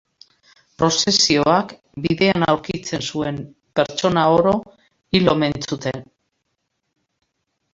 [0.83, 3.37] Prozesioak bidean aurkitzen zuen
[3.81, 4.55] pertsona oro
[5.19, 6.05] hil omen zuten.